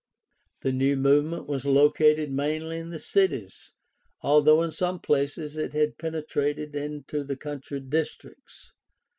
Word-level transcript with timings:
The 0.61 0.71
new 0.71 0.95
movement 0.97 1.45
was 1.45 1.63
located 1.63 2.31
mainly 2.31 2.79
in 2.79 2.89
the 2.89 2.97
cities, 2.97 3.73
although 4.23 4.63
in 4.63 4.71
some 4.71 4.99
places 4.99 5.55
it 5.57 5.73
had 5.73 5.99
penetrated 5.99 6.75
into 6.75 7.23
the 7.23 7.37
country 7.37 7.79
districts. 7.81 8.71